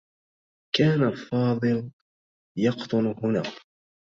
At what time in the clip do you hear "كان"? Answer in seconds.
0.75-1.11